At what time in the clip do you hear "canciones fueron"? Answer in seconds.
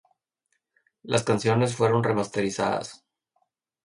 1.23-2.03